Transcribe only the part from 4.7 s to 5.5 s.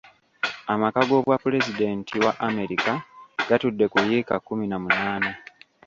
munaana